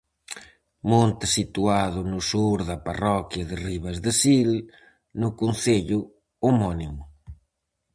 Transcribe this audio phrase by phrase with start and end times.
[0.91, 4.51] Monte situado no sur da parroquia de Ribas de Sil,
[5.21, 5.99] no concello
[6.47, 7.03] homónimo.